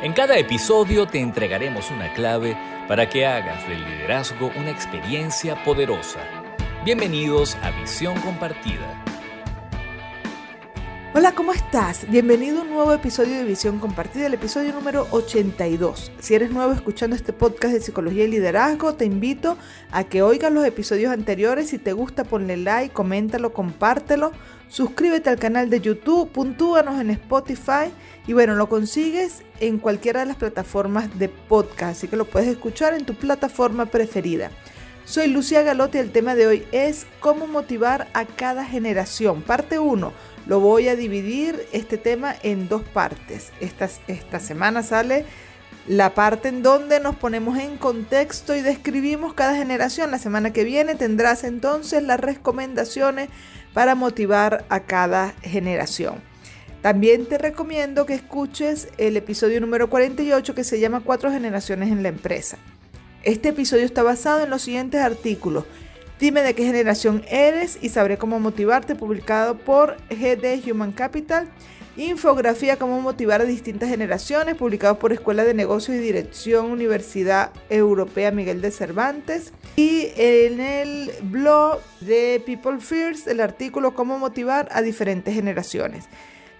[0.00, 2.56] En cada episodio te entregaremos una clave
[2.86, 6.20] para que hagas del liderazgo una experiencia poderosa.
[6.84, 9.07] Bienvenidos a Visión Compartida.
[11.14, 12.08] Hola, ¿cómo estás?
[12.10, 16.12] Bienvenido a un nuevo episodio de Visión Compartida, el episodio número 82.
[16.20, 19.56] Si eres nuevo escuchando este podcast de psicología y liderazgo, te invito
[19.90, 21.70] a que oigas los episodios anteriores.
[21.70, 24.32] Si te gusta, ponle like, coméntalo, compártelo.
[24.68, 27.90] Suscríbete al canal de YouTube, puntúanos en Spotify
[28.26, 32.50] y bueno, lo consigues en cualquiera de las plataformas de podcast, así que lo puedes
[32.50, 34.50] escuchar en tu plataforma preferida.
[35.08, 39.40] Soy Lucia Galotti y el tema de hoy es cómo motivar a cada generación.
[39.40, 40.12] Parte 1.
[40.44, 43.50] Lo voy a dividir este tema en dos partes.
[43.58, 45.24] Esta, esta semana sale
[45.86, 50.10] la parte en donde nos ponemos en contexto y describimos cada generación.
[50.10, 53.30] La semana que viene tendrás entonces las recomendaciones
[53.72, 56.16] para motivar a cada generación.
[56.82, 62.02] También te recomiendo que escuches el episodio número 48 que se llama Cuatro generaciones en
[62.02, 62.58] la empresa.
[63.28, 65.64] Este episodio está basado en los siguientes artículos.
[66.18, 71.46] Dime de qué generación eres y sabré cómo motivarte, publicado por GD Human Capital.
[71.98, 78.30] Infografía Cómo motivar a distintas generaciones, publicado por Escuela de Negocios y Dirección Universidad Europea
[78.30, 79.52] Miguel de Cervantes.
[79.76, 86.06] Y en el blog de People First, el artículo Cómo motivar a diferentes generaciones.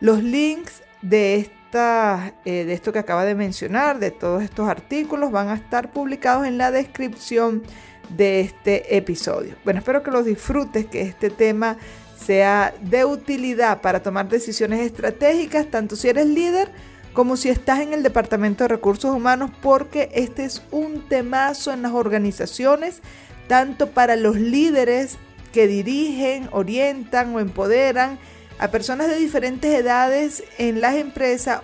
[0.00, 5.48] Los links de, eh, de esto que acaba de mencionar, de todos estos artículos, van
[5.48, 7.62] a estar publicados en la descripción
[8.10, 9.54] de este episodio.
[9.64, 11.76] Bueno, espero que los disfrutes, que este tema
[12.16, 16.70] sea de utilidad para tomar decisiones estratégicas, tanto si eres líder
[17.12, 21.82] como si estás en el Departamento de Recursos Humanos, porque este es un temazo en
[21.82, 23.02] las organizaciones,
[23.46, 25.16] tanto para los líderes
[25.52, 28.18] que dirigen, orientan o empoderan
[28.58, 31.60] a personas de diferentes edades en las empresas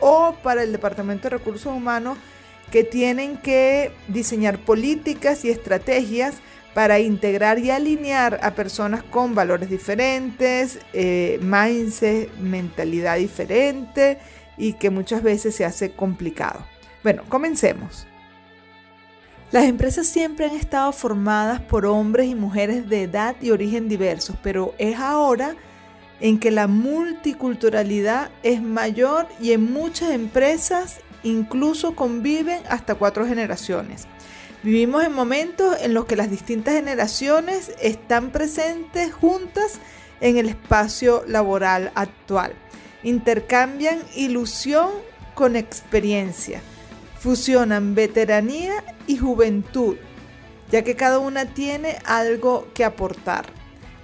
[0.00, 2.18] o para el Departamento de Recursos Humanos
[2.70, 6.36] que tienen que diseñar políticas y estrategias
[6.74, 14.18] para integrar y alinear a personas con valores diferentes, eh, mindset, mentalidad diferente
[14.56, 16.64] y que muchas veces se hace complicado.
[17.02, 18.06] Bueno, comencemos.
[19.50, 24.36] Las empresas siempre han estado formadas por hombres y mujeres de edad y origen diversos,
[24.42, 25.56] pero es ahora
[26.20, 34.06] en que la multiculturalidad es mayor y en muchas empresas incluso conviven hasta cuatro generaciones.
[34.62, 39.78] Vivimos en momentos en los que las distintas generaciones están presentes juntas
[40.20, 42.52] en el espacio laboral actual.
[43.04, 44.90] Intercambian ilusión
[45.34, 46.60] con experiencia.
[47.20, 49.96] Fusionan veteranía y juventud,
[50.70, 53.57] ya que cada una tiene algo que aportar.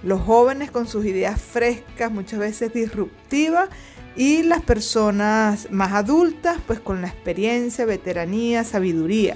[0.05, 3.69] Los jóvenes con sus ideas frescas, muchas veces disruptivas,
[4.15, 9.35] y las personas más adultas, pues con la experiencia, veteranía, sabiduría.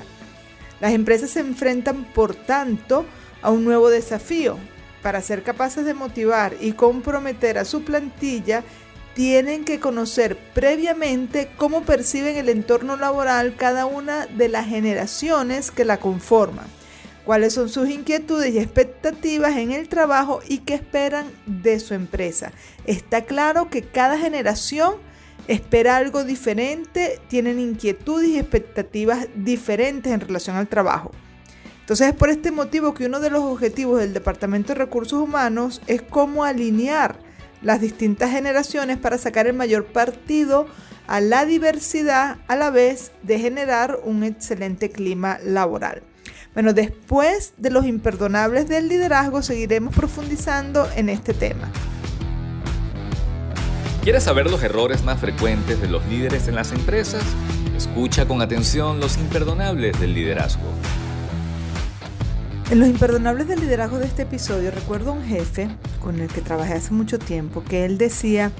[0.79, 3.05] Las empresas se enfrentan, por tanto,
[3.41, 4.57] a un nuevo desafío.
[5.01, 8.63] Para ser capaces de motivar y comprometer a su plantilla,
[9.15, 15.83] tienen que conocer previamente cómo perciben el entorno laboral cada una de las generaciones que
[15.83, 16.67] la conforman,
[17.29, 22.51] cuáles son sus inquietudes y expectativas en el trabajo y qué esperan de su empresa.
[22.85, 24.95] Está claro que cada generación
[25.47, 31.11] espera algo diferente, tienen inquietudes y expectativas diferentes en relación al trabajo.
[31.81, 35.83] Entonces es por este motivo que uno de los objetivos del Departamento de Recursos Humanos
[35.85, 37.19] es cómo alinear
[37.61, 40.65] las distintas generaciones para sacar el mayor partido
[41.05, 46.08] a la diversidad a la vez de generar un excelente clima laboral.
[46.59, 51.71] Bueno, después de los imperdonables del liderazgo seguiremos profundizando en este tema.
[54.03, 57.23] ¿Quieres saber los errores más frecuentes de los líderes en las empresas?
[57.77, 60.65] Escucha con atención los imperdonables del liderazgo.
[62.69, 65.69] En los imperdonables del liderazgo de este episodio recuerdo a un jefe
[66.01, 68.51] con el que trabajé hace mucho tiempo que él decía,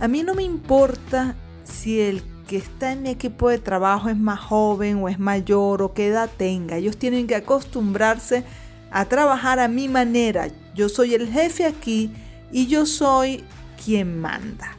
[0.00, 4.16] a mí no me importa si el que está en mi equipo de trabajo es
[4.16, 8.44] más joven o es mayor o qué edad tenga, ellos tienen que acostumbrarse
[8.90, 10.48] a trabajar a mi manera.
[10.74, 12.12] Yo soy el jefe aquí
[12.52, 13.44] y yo soy
[13.84, 14.76] quien manda.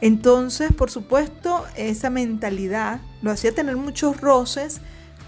[0.00, 4.80] Entonces, por supuesto, esa mentalidad lo hacía tener muchos roces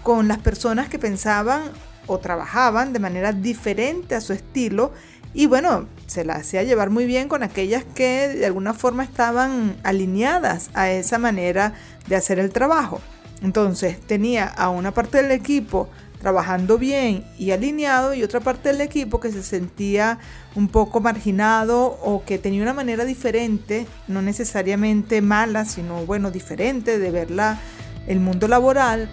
[0.03, 1.63] con las personas que pensaban
[2.07, 4.91] o trabajaban de manera diferente a su estilo
[5.33, 9.75] y bueno, se la hacía llevar muy bien con aquellas que de alguna forma estaban
[9.83, 11.73] alineadas a esa manera
[12.07, 12.99] de hacer el trabajo.
[13.43, 15.87] Entonces tenía a una parte del equipo
[16.19, 20.19] trabajando bien y alineado y otra parte del equipo que se sentía
[20.55, 26.99] un poco marginado o que tenía una manera diferente, no necesariamente mala, sino bueno, diferente
[26.99, 27.59] de ver la,
[28.07, 29.09] el mundo laboral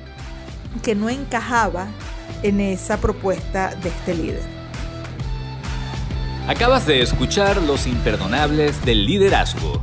[0.82, 1.86] que no encajaba
[2.42, 4.55] en esa propuesta de este líder.
[6.48, 9.82] Acabas de escuchar Los Imperdonables del Liderazgo.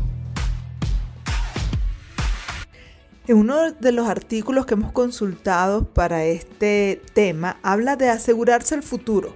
[3.27, 8.81] En uno de los artículos que hemos consultado para este tema habla de asegurarse el
[8.81, 9.36] futuro.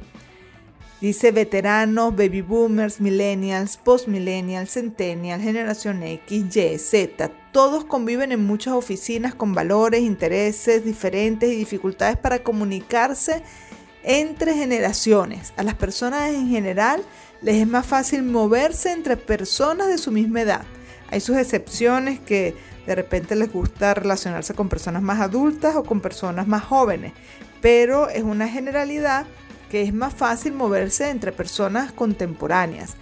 [1.02, 7.30] Dice veteranos, baby boomers, millennials, post-millennials, centennials, generación X, Y, Z.
[7.52, 13.44] Todos conviven en muchas oficinas con valores, intereses diferentes y dificultades para comunicarse
[14.08, 15.52] entre generaciones.
[15.58, 17.04] A las personas en general
[17.42, 20.64] les es más fácil moverse entre personas de su misma edad.
[21.12, 22.56] Hay sus excepciones que
[22.86, 27.12] de repente les gusta relacionarse con personas más adultas o con personas más jóvenes,
[27.62, 29.26] pero es una generalidad
[29.70, 32.96] que es más fácil moverse entre personas contemporáneas.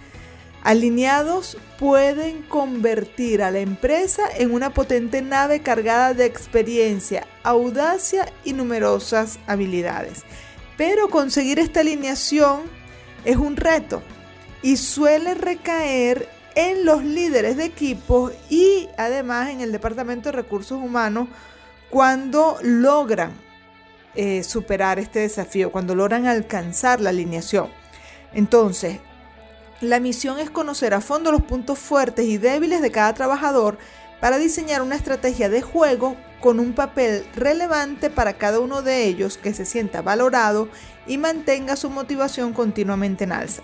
[0.64, 8.54] Alineados pueden convertir a la empresa en una potente nave cargada de experiencia, audacia y
[8.54, 10.24] numerosas habilidades.
[10.76, 12.62] Pero conseguir esta alineación
[13.24, 14.02] es un reto
[14.62, 20.80] y suele recaer en los líderes de equipos y además en el Departamento de Recursos
[20.80, 21.28] Humanos
[21.90, 23.32] cuando logran
[24.14, 27.68] eh, superar este desafío, cuando logran alcanzar la alineación.
[28.32, 28.98] Entonces,
[29.82, 33.76] la misión es conocer a fondo los puntos fuertes y débiles de cada trabajador
[34.20, 39.38] para diseñar una estrategia de juego con un papel relevante para cada uno de ellos
[39.38, 40.68] que se sienta valorado
[41.06, 43.62] y mantenga su motivación continuamente en alza.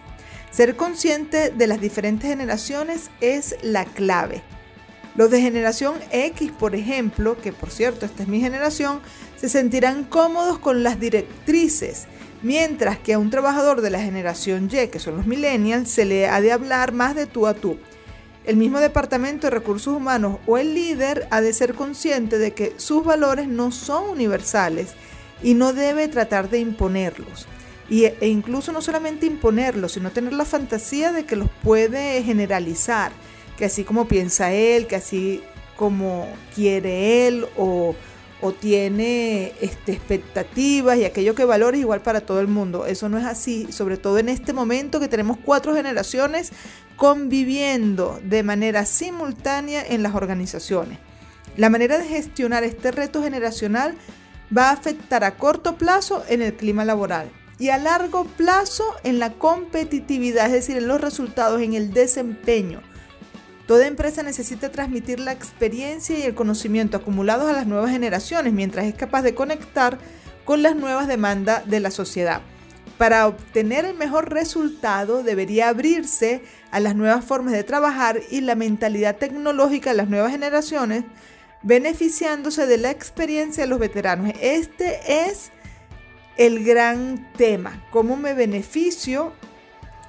[0.50, 4.42] Ser consciente de las diferentes generaciones es la clave.
[5.14, 9.00] Los de generación X, por ejemplo, que por cierto esta es mi generación,
[9.36, 12.06] se sentirán cómodos con las directrices,
[12.42, 16.28] mientras que a un trabajador de la generación Y, que son los millennials, se le
[16.28, 17.78] ha de hablar más de tú a tú.
[18.44, 22.74] El mismo departamento de recursos humanos o el líder ha de ser consciente de que
[22.76, 24.94] sus valores no son universales
[25.42, 27.46] y no debe tratar de imponerlos.
[27.90, 33.12] E incluso no solamente imponerlos, sino tener la fantasía de que los puede generalizar,
[33.58, 35.42] que así como piensa él, que así
[35.76, 37.46] como quiere él
[38.42, 42.86] o, tiene este, expectativas y aquello que valora es igual para todo el mundo.
[42.86, 46.52] Eso no es así, sobre todo en este momento que tenemos cuatro generaciones
[46.96, 50.98] conviviendo de manera simultánea en las organizaciones.
[51.56, 53.94] La manera de gestionar este reto generacional
[54.56, 59.18] va a afectar a corto plazo en el clima laboral y a largo plazo en
[59.18, 62.82] la competitividad, es decir, en los resultados, en el desempeño.
[63.72, 68.84] Toda empresa necesita transmitir la experiencia y el conocimiento acumulados a las nuevas generaciones mientras
[68.84, 69.96] es capaz de conectar
[70.44, 72.42] con las nuevas demandas de la sociedad.
[72.98, 78.56] Para obtener el mejor resultado debería abrirse a las nuevas formas de trabajar y la
[78.56, 81.04] mentalidad tecnológica de las nuevas generaciones,
[81.62, 84.34] beneficiándose de la experiencia de los veteranos.
[84.42, 85.50] Este es
[86.36, 89.32] el gran tema, cómo me beneficio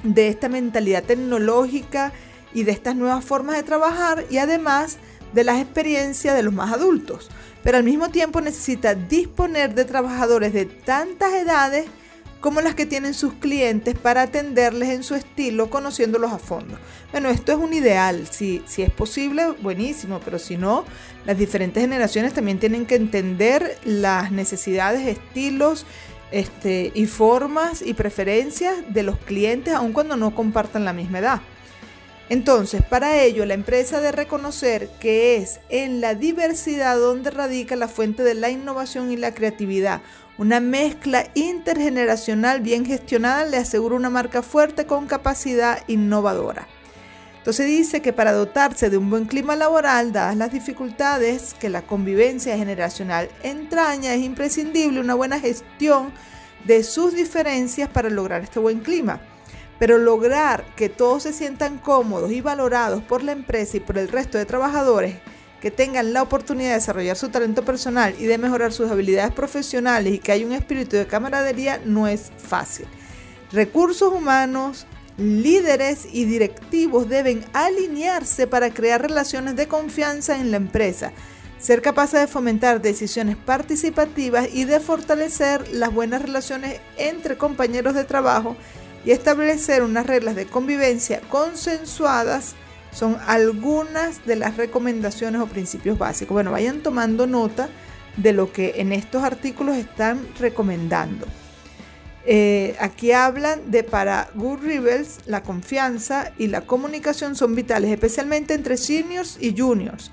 [0.03, 2.11] de esta mentalidad tecnológica
[2.53, 4.97] y de estas nuevas formas de trabajar y además
[5.33, 7.29] de las experiencias de los más adultos.
[7.63, 11.85] Pero al mismo tiempo necesita disponer de trabajadores de tantas edades
[12.43, 16.77] como las que tienen sus clientes para atenderles en su estilo, conociéndolos a fondo.
[17.13, 20.83] Bueno, esto es un ideal, si, si es posible, buenísimo, pero si no,
[21.25, 25.85] las diferentes generaciones también tienen que entender las necesidades, estilos
[26.31, 31.41] este, y formas y preferencias de los clientes, aun cuando no compartan la misma edad.
[32.29, 37.87] Entonces, para ello, la empresa debe reconocer que es en la diversidad donde radica la
[37.87, 40.01] fuente de la innovación y la creatividad.
[40.37, 46.67] Una mezcla intergeneracional bien gestionada le asegura una marca fuerte con capacidad innovadora.
[47.37, 51.81] Entonces dice que para dotarse de un buen clima laboral, dadas las dificultades que la
[51.81, 56.13] convivencia generacional entraña, es imprescindible una buena gestión
[56.63, 59.19] de sus diferencias para lograr este buen clima.
[59.79, 64.07] Pero lograr que todos se sientan cómodos y valorados por la empresa y por el
[64.07, 65.15] resto de trabajadores
[65.61, 70.13] que tengan la oportunidad de desarrollar su talento personal y de mejorar sus habilidades profesionales
[70.13, 72.85] y que haya un espíritu de camaradería no es fácil.
[73.51, 74.85] Recursos humanos,
[75.17, 81.13] líderes y directivos deben alinearse para crear relaciones de confianza en la empresa
[81.63, 88.03] ser capaces de fomentar decisiones participativas y de fortalecer las buenas relaciones entre compañeros de
[88.03, 88.57] trabajo
[89.05, 92.55] y establecer unas reglas de convivencia consensuadas
[92.91, 96.33] son algunas de las recomendaciones o principios básicos.
[96.33, 97.69] Bueno, vayan tomando nota
[98.17, 101.25] de lo que en estos artículos están recomendando.
[102.25, 108.53] Eh, aquí hablan de para Good Rebels la confianza y la comunicación son vitales, especialmente
[108.53, 110.09] entre seniors y juniors.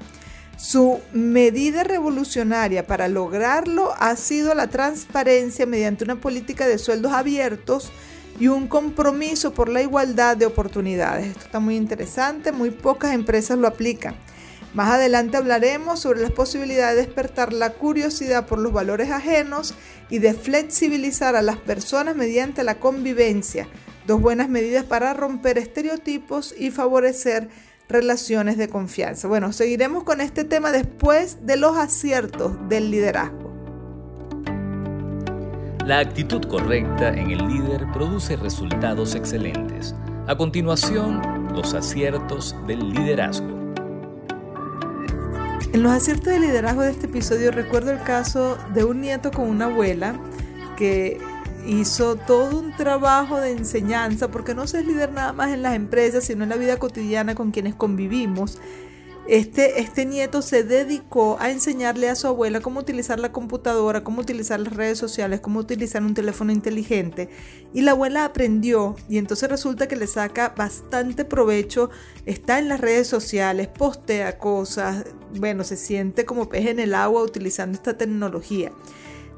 [0.56, 7.92] Su medida revolucionaria para lograrlo ha sido la transparencia mediante una política de sueldos abiertos
[8.40, 11.26] y un compromiso por la igualdad de oportunidades.
[11.26, 14.16] Esto está muy interesante, muy pocas empresas lo aplican.
[14.72, 19.74] Más adelante hablaremos sobre las posibilidades de despertar la curiosidad por los valores ajenos
[20.08, 23.68] y de flexibilizar a las personas mediante la convivencia,
[24.06, 27.48] dos buenas medidas para romper estereotipos y favorecer
[27.88, 29.28] relaciones de confianza.
[29.28, 33.39] Bueno, seguiremos con este tema después de los aciertos del liderazgo.
[35.86, 39.94] La actitud correcta en el líder produce resultados excelentes.
[40.26, 43.48] A continuación, los aciertos del liderazgo.
[45.72, 49.48] En los aciertos del liderazgo de este episodio recuerdo el caso de un nieto con
[49.48, 50.20] una abuela
[50.76, 51.18] que
[51.66, 55.74] hizo todo un trabajo de enseñanza, porque no se es líder nada más en las
[55.74, 58.58] empresas, sino en la vida cotidiana con quienes convivimos.
[59.28, 64.22] Este, este nieto se dedicó a enseñarle a su abuela cómo utilizar la computadora, cómo
[64.22, 67.28] utilizar las redes sociales, cómo utilizar un teléfono inteligente.
[67.72, 71.90] Y la abuela aprendió y entonces resulta que le saca bastante provecho,
[72.26, 77.22] está en las redes sociales, postea cosas, bueno, se siente como pez en el agua
[77.22, 78.72] utilizando esta tecnología.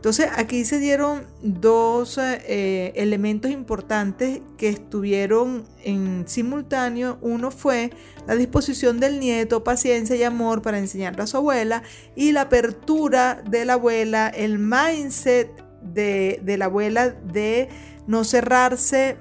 [0.02, 7.18] Entonces aquí se dieron dos eh, elementos importantes que estuvieron en simultáneo.
[7.20, 7.92] Uno fue
[8.26, 11.84] la disposición del nieto, paciencia y amor para enseñarle a su abuela
[12.16, 15.48] y la apertura de la abuela, el mindset
[15.82, 17.68] de, de la abuela de
[18.08, 19.18] no cerrarse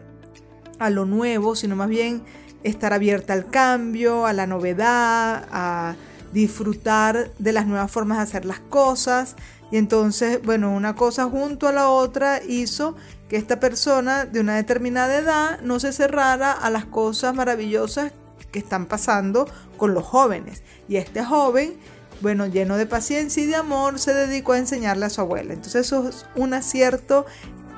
[0.80, 2.24] a lo nuevo, sino más bien
[2.64, 5.96] estar abierta al cambio, a la novedad, a
[6.34, 9.36] disfrutar de las nuevas formas de hacer las cosas
[9.72, 12.96] y entonces, bueno, una cosa junto a la otra hizo
[13.30, 18.12] que esta persona de una determinada edad no se cerrara a las cosas maravillosas
[18.52, 19.48] que están pasando
[19.78, 20.62] con los jóvenes.
[20.90, 21.78] Y este joven,
[22.20, 25.54] bueno, lleno de paciencia y de amor, se dedicó a enseñarle a su abuela.
[25.54, 27.26] Entonces eso es un acierto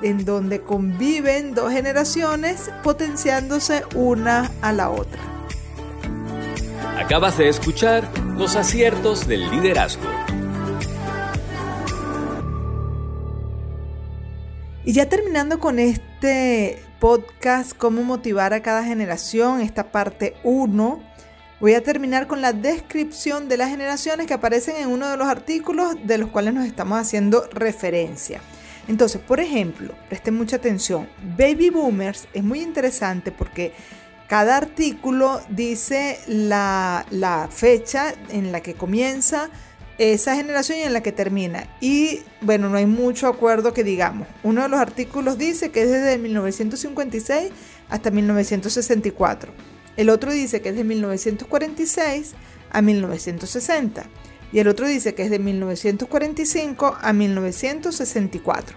[0.02, 5.20] en donde conviven dos generaciones potenciándose una a la otra.
[6.98, 10.23] Acabas de escuchar los aciertos del liderazgo
[14.86, 21.02] Y ya terminando con este podcast, cómo motivar a cada generación, esta parte 1,
[21.58, 25.26] voy a terminar con la descripción de las generaciones que aparecen en uno de los
[25.26, 28.42] artículos de los cuales nos estamos haciendo referencia.
[28.86, 33.72] Entonces, por ejemplo, presten mucha atención, Baby Boomers es muy interesante porque
[34.28, 39.48] cada artículo dice la, la fecha en la que comienza,
[39.98, 41.68] esa generación y en la que termina.
[41.80, 44.28] Y bueno, no hay mucho acuerdo que digamos.
[44.42, 47.50] Uno de los artículos dice que es desde 1956
[47.88, 49.52] hasta 1964.
[49.96, 52.32] El otro dice que es de 1946
[52.70, 54.04] a 1960.
[54.52, 58.76] Y el otro dice que es de 1945 a 1964.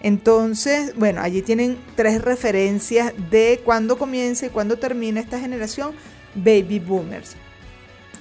[0.00, 5.92] Entonces, bueno, allí tienen tres referencias de cuándo comienza y cuándo termina esta generación
[6.34, 7.36] baby boomers.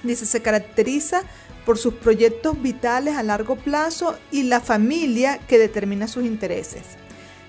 [0.03, 1.23] Dice, se caracteriza
[1.65, 6.83] por sus proyectos vitales a largo plazo y la familia que determina sus intereses.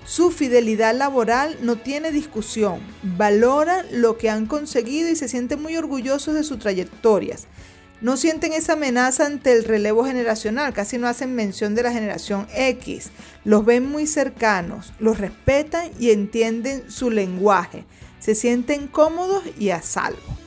[0.05, 5.77] Su fidelidad laboral no tiene discusión, valoran lo que han conseguido y se sienten muy
[5.77, 7.47] orgullosos de sus trayectorias.
[8.01, 12.47] No sienten esa amenaza ante el relevo generacional, casi no hacen mención de la generación
[12.53, 13.11] X.
[13.45, 17.85] Los ven muy cercanos, los respetan y entienden su lenguaje.
[18.19, 20.42] Se sienten cómodos y a salvo.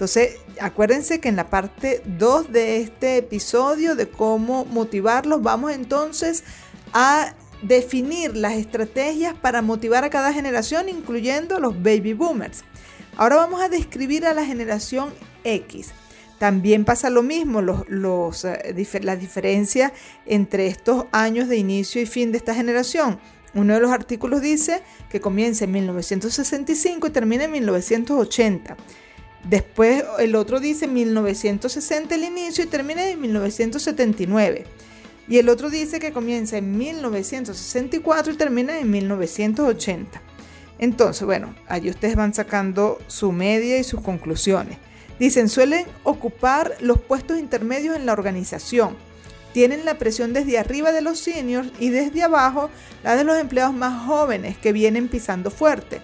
[0.00, 6.42] Entonces, acuérdense que en la parte 2 de este episodio de cómo motivarlos, vamos entonces
[6.94, 12.64] a definir las estrategias para motivar a cada generación, incluyendo los baby boomers.
[13.18, 15.12] Ahora vamos a describir a la generación
[15.44, 15.90] X.
[16.38, 19.92] También pasa lo mismo, los, eh, la diferencia
[20.24, 23.20] entre estos años de inicio y fin de esta generación.
[23.52, 24.80] Uno de los artículos dice
[25.10, 28.78] que comienza en 1965 y termina en 1980.
[29.44, 34.64] Después el otro dice 1960 el inicio y termina en 1979.
[35.28, 40.20] Y el otro dice que comienza en 1964 y termina en 1980.
[40.78, 44.78] Entonces, bueno, allí ustedes van sacando su media y sus conclusiones.
[45.18, 48.96] Dicen, suelen ocupar los puestos intermedios en la organización.
[49.52, 52.70] Tienen la presión desde arriba de los seniors y desde abajo
[53.04, 56.00] la de los empleados más jóvenes que vienen pisando fuerte.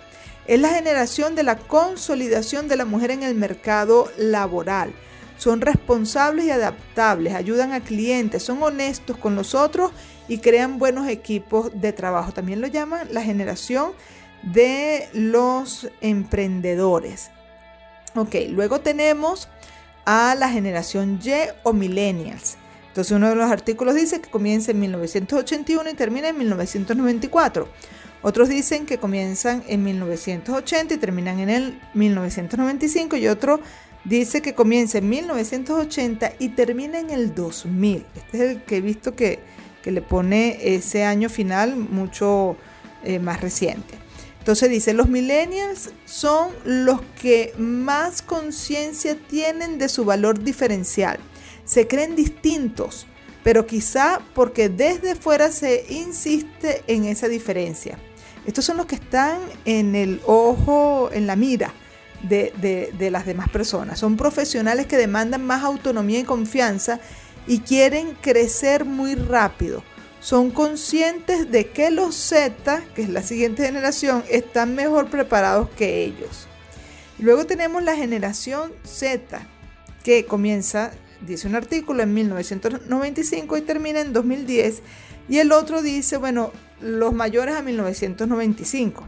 [0.47, 4.93] Es la generación de la consolidación de la mujer en el mercado laboral.
[5.39, 9.91] Son responsables y adaptables, ayudan a clientes, son honestos con los otros
[10.29, 12.33] y crean buenos equipos de trabajo.
[12.33, 13.93] También lo llaman la generación
[14.43, 17.31] de los emprendedores.
[18.15, 19.49] Ok, luego tenemos
[20.05, 21.33] a la generación Y
[21.65, 22.57] o millennials.
[22.89, 27.69] Entonces uno de los artículos dice que comienza en 1981 y termina en 1994.
[28.27, 33.61] Otros dicen que comienzan en 1980 y terminan en el 1995 y otro
[34.03, 38.05] dice que comienza en 1980 y termina en el 2000.
[38.17, 39.39] Este es el que he visto que,
[39.85, 42.57] le pone ese año final mucho
[43.05, 43.95] eh, más reciente.
[44.41, 51.21] Entonces dice, los millennials son los que más conciencia tienen de su valor diferencial.
[51.65, 53.07] Se creen distintos,
[53.45, 57.97] pero quizá porque desde fuera se insiste en esa diferencia.
[58.47, 61.73] Estos son los que están en el ojo, en la mira
[62.23, 63.99] de, las demás personas.
[63.99, 67.01] Son profesionales que demandan más autonomía y confianza
[67.47, 69.83] y quieren crecer muy rápido
[70.27, 76.03] son conscientes de que los Z, que es la siguiente generación, están mejor preparados que
[76.03, 76.49] ellos.
[77.21, 79.47] Luego tenemos la generación Z,
[80.03, 84.83] que comienza, dice un artículo, en 1995 y termina en 2010.
[85.29, 89.05] Y el otro dice, bueno, los mayores a 1995.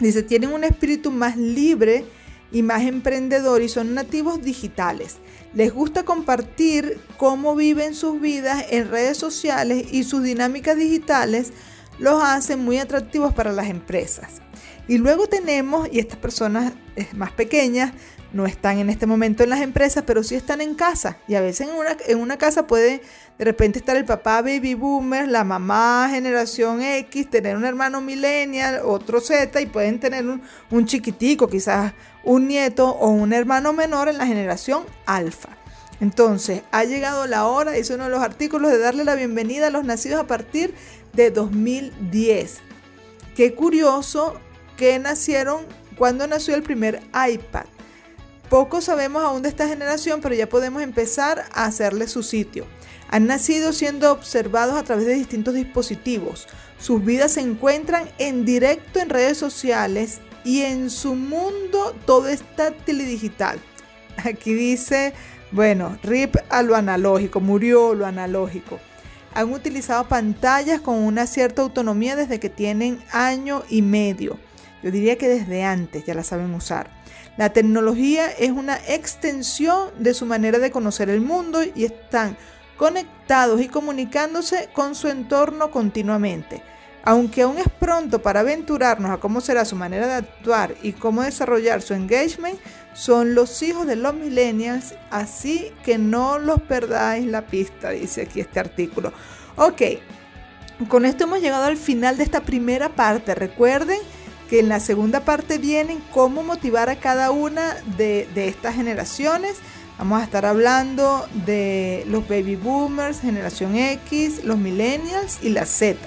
[0.00, 2.04] Dice, tienen un espíritu más libre
[2.50, 5.16] y más emprendedor y son nativos digitales.
[5.54, 11.52] Les gusta compartir cómo viven sus vidas en redes sociales y sus dinámicas digitales
[11.98, 14.40] los hacen muy atractivos para las empresas.
[14.86, 16.72] Y luego tenemos, y estas personas
[17.14, 17.92] más pequeñas
[18.32, 21.16] no están en este momento en las empresas, pero sí están en casa.
[21.26, 23.00] Y a veces en una, en una casa puede
[23.38, 28.80] de repente estar el papá baby boomer, la mamá generación X, tener un hermano millennial,
[28.84, 31.94] otro Z, y pueden tener un, un chiquitico, quizás
[32.24, 35.50] un nieto o un hermano menor en la generación alfa.
[36.00, 39.70] Entonces, ha llegado la hora, dice uno de los artículos, de darle la bienvenida a
[39.70, 40.74] los nacidos a partir
[41.12, 42.58] de 2010.
[43.34, 44.34] Qué curioso
[44.76, 45.66] que nacieron
[45.96, 47.64] cuando nació el primer iPad.
[48.48, 52.66] Poco sabemos aún de esta generación, pero ya podemos empezar a hacerle su sitio.
[53.10, 56.46] Han nacido siendo observados a través de distintos dispositivos.
[56.78, 62.42] Sus vidas se encuentran en directo en redes sociales y en su mundo todo es
[62.56, 63.58] táctil y digital.
[64.24, 65.12] Aquí dice,
[65.52, 68.78] bueno, RIP a lo analógico, murió lo analógico.
[69.34, 74.38] Han utilizado pantallas con una cierta autonomía desde que tienen año y medio.
[74.82, 76.90] Yo diría que desde antes ya la saben usar.
[77.36, 82.36] La tecnología es una extensión de su manera de conocer el mundo y están
[82.76, 86.62] conectados y comunicándose con su entorno continuamente.
[87.04, 91.22] Aunque aún es pronto para aventurarnos a cómo será su manera de actuar y cómo
[91.22, 92.58] desarrollar su engagement,
[92.92, 98.40] son los hijos de los millennials, así que no los perdáis la pista, dice aquí
[98.40, 99.12] este artículo.
[99.56, 99.82] Ok,
[100.88, 103.34] con esto hemos llegado al final de esta primera parte.
[103.34, 103.98] Recuerden
[104.48, 109.56] que en la segunda parte vienen cómo motivar a cada una de, de estas generaciones.
[109.98, 115.98] Vamos a estar hablando de los baby boomers, generación X, los millennials y la Z.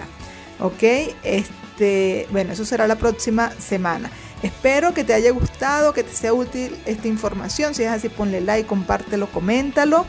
[0.61, 0.83] ¿ok?
[1.23, 4.09] Este, bueno, eso será la próxima semana.
[4.43, 7.75] Espero que te haya gustado, que te sea útil esta información.
[7.75, 10.05] Si es así, ponle like, compártelo, coméntalo.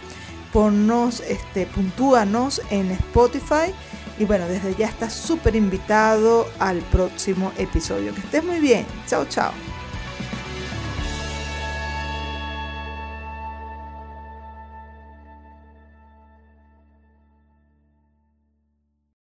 [0.53, 3.73] Ponnos, este, puntúanos en Spotify.
[4.19, 8.15] Y bueno, desde ya estás súper invitado al próximo episodio.
[8.15, 8.87] Que estés muy bien.
[9.07, 9.53] Chao, chao.